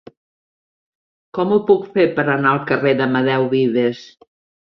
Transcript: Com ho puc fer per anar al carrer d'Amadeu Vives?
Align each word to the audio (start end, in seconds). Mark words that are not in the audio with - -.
Com 1.39 1.51
ho 1.51 1.59
puc 1.67 1.83
fer 1.97 2.07
per 2.17 2.25
anar 2.35 2.53
al 2.53 2.63
carrer 2.71 2.93
d'Amadeu 3.01 3.47
Vives? 3.55 4.03